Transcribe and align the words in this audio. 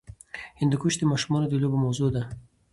هندوکش 0.59 0.93
د 0.97 1.03
ماشومانو 1.11 1.45
د 1.49 1.53
لوبو 1.63 1.77
موضوع 1.85 2.09
ده. 2.15 2.23